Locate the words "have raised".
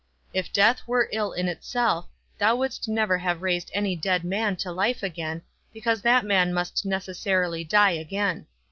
3.19-3.69